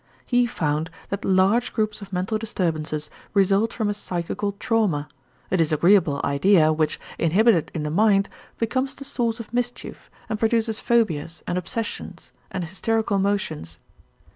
He 0.25 0.47
found 0.47 0.89
that 1.09 1.23
large 1.23 1.73
groups 1.73 2.01
of 2.01 2.11
mental 2.11 2.39
disturbances 2.39 3.11
result 3.35 3.71
from 3.71 3.87
a 3.87 3.93
psychical 3.93 4.53
trauma, 4.53 5.07
a 5.51 5.57
disagreeable 5.57 6.19
idea 6.23 6.73
which, 6.73 6.99
inhibited 7.19 7.69
in 7.75 7.83
the 7.83 7.91
mind, 7.91 8.27
becomes 8.57 8.95
the 8.95 9.05
source 9.05 9.39
of 9.39 9.53
mischief 9.53 10.09
and 10.27 10.39
produces 10.39 10.79
phobias 10.79 11.43
and 11.45 11.55
obsessions 11.55 12.31
and 12.49 12.63
hysterical 12.63 13.19
motions. 13.19 13.77